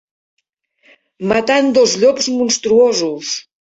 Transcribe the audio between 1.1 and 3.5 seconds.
Matant dos llops monstruosos.